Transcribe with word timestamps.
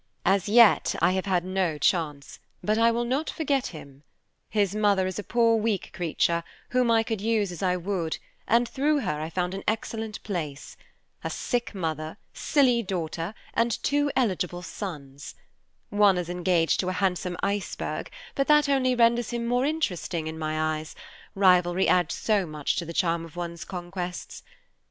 As 0.25 0.49
yet, 0.49 0.95
I 0.99 1.11
have 1.11 1.27
had 1.27 1.45
no 1.45 1.77
chance, 1.77 2.39
but 2.63 2.79
I 2.79 2.89
will 2.89 3.03
not 3.03 3.29
forget 3.29 3.67
him. 3.67 4.01
His 4.49 4.73
mother 4.73 5.05
is 5.05 5.19
a 5.19 5.23
poor, 5.23 5.57
weak 5.57 5.91
creature, 5.93 6.43
whom 6.69 6.89
I 6.89 7.03
could 7.03 7.21
use 7.21 7.51
as 7.51 7.61
I 7.61 7.77
would, 7.77 8.17
and 8.47 8.67
through 8.67 9.01
her 9.01 9.21
I 9.21 9.29
found 9.29 9.53
an 9.53 9.63
excellent 9.67 10.23
place. 10.23 10.75
A 11.23 11.29
sick 11.29 11.75
mother, 11.75 12.17
silly 12.33 12.81
daughter, 12.81 13.35
and 13.53 13.69
two 13.83 14.09
eligible 14.15 14.63
sons. 14.63 15.35
One 15.91 16.17
is 16.17 16.29
engaged 16.29 16.79
to 16.79 16.89
a 16.89 16.93
handsome 16.93 17.37
iceberg, 17.43 18.09
but 18.33 18.47
that 18.47 18.67
only 18.67 18.95
renders 18.95 19.29
him 19.29 19.45
more 19.45 19.67
interesting 19.67 20.25
in 20.25 20.39
my 20.39 20.77
eyes, 20.79 20.95
rivalry 21.35 21.87
adds 21.87 22.15
so 22.15 22.47
much 22.47 22.75
to 22.77 22.85
the 22.85 22.93
charm 22.93 23.23
of 23.23 23.35
one's 23.35 23.63
conquests. 23.63 24.41